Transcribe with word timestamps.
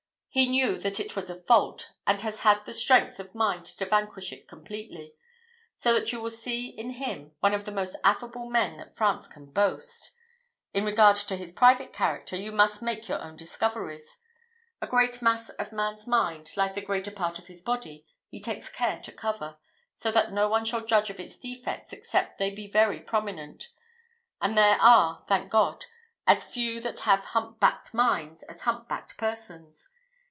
He 0.33 0.47
knew 0.47 0.77
that 0.79 0.97
it 0.97 1.13
was 1.13 1.29
a 1.29 1.35
fault, 1.43 1.91
and 2.07 2.21
has 2.21 2.39
had 2.39 2.63
the 2.63 2.71
strength 2.71 3.19
of 3.19 3.35
mind 3.35 3.65
to 3.65 3.85
vanquish 3.85 4.31
it 4.31 4.47
completely; 4.47 5.13
so 5.75 5.93
that 5.93 6.13
you 6.13 6.21
will 6.21 6.29
see 6.29 6.69
in 6.69 6.91
him 6.91 7.33
one 7.41 7.53
of 7.53 7.65
the 7.65 7.71
most 7.73 7.97
affable 8.01 8.49
men 8.49 8.77
that 8.77 8.95
France 8.95 9.27
can 9.27 9.47
boast. 9.47 10.13
In 10.73 10.85
regard 10.85 11.17
to 11.17 11.35
his 11.35 11.51
private 11.51 11.91
character, 11.91 12.37
you 12.37 12.53
must 12.53 12.81
make 12.81 13.09
your 13.09 13.19
own 13.21 13.35
discoveries. 13.35 14.19
The 14.79 14.87
great 14.87 15.21
mass 15.21 15.49
of 15.49 15.73
a 15.73 15.75
man's 15.75 16.07
mind, 16.07 16.51
like 16.55 16.75
the 16.75 16.81
greater 16.81 17.11
part 17.11 17.37
of 17.37 17.47
his 17.47 17.61
body, 17.61 18.05
he 18.29 18.39
takes 18.39 18.69
care 18.69 18.99
to 18.99 19.11
cover, 19.11 19.57
so 19.97 20.11
that 20.11 20.31
no 20.31 20.47
one 20.47 20.63
shall 20.63 20.85
judge 20.85 21.09
of 21.09 21.19
its 21.19 21.37
defects 21.37 21.91
except 21.91 22.37
they 22.37 22.51
be 22.51 22.67
very 22.71 23.01
prominent; 23.01 23.67
and 24.41 24.57
there 24.57 24.79
are, 24.79 25.25
thank 25.27 25.51
God, 25.51 25.87
as 26.25 26.45
few 26.45 26.79
that 26.79 26.99
have 26.99 27.25
hump 27.25 27.59
backed 27.59 27.93
minds, 27.93 28.43
as 28.43 28.61
hump 28.61 28.87
backed 28.87 29.17
persons! 29.17 29.89